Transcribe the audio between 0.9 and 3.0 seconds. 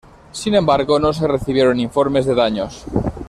no se recibieron informes de daños.